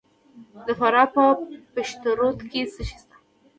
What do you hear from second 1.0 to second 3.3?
په پشترود کې څه شی شته؟